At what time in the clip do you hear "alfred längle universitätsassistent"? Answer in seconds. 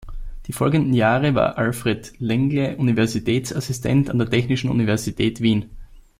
1.59-4.09